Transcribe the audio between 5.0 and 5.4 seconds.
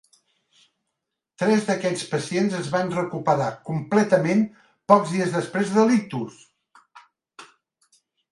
dies